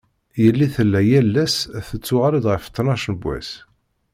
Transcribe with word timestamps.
Yelli 0.41 0.67
tella 0.75 1.01
yal 1.09 1.33
ass 1.45 1.55
tettuɣal-d 1.87 2.45
ɣef 2.51 2.65
ṭnac 2.75 3.03
n 3.13 3.15
wass. 3.23 3.49